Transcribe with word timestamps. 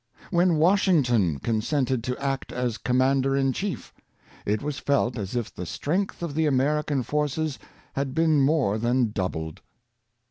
When 0.31 0.55
Washington 0.55 1.37
consented 1.37 2.03
to 2.05 2.17
act 2.19 2.51
as 2.51 2.79
commander 2.79 3.35
in 3.35 3.53
chief, 3.53 3.93
it 4.47 4.63
was 4.63 4.79
felt 4.79 5.15
as 5.15 5.35
if 5.35 5.53
the 5.53 5.67
strength 5.67 6.23
of 6.23 6.33
the 6.33 6.47
American 6.47 7.03
forces 7.03 7.59
had 7.93 8.15
been 8.15 8.41
more 8.41 8.79
than 8.79 9.11
doubled. 9.11 9.61